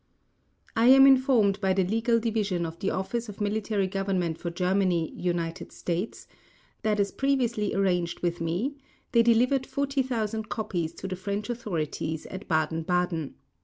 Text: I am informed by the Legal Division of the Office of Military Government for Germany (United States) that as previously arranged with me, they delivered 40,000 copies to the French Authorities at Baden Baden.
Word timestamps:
I 0.75 0.87
am 0.87 1.05
informed 1.05 1.61
by 1.61 1.73
the 1.73 1.83
Legal 1.83 2.19
Division 2.19 2.65
of 2.65 2.79
the 2.79 2.89
Office 2.89 3.29
of 3.29 3.39
Military 3.39 3.85
Government 3.85 4.39
for 4.39 4.49
Germany 4.49 5.11
(United 5.15 5.71
States) 5.71 6.25
that 6.81 6.99
as 6.99 7.11
previously 7.11 7.75
arranged 7.75 8.21
with 8.21 8.41
me, 8.41 8.77
they 9.11 9.21
delivered 9.21 9.67
40,000 9.67 10.49
copies 10.49 10.91
to 10.93 11.07
the 11.07 11.15
French 11.15 11.51
Authorities 11.51 12.25
at 12.25 12.47
Baden 12.47 12.81
Baden. 12.81 13.35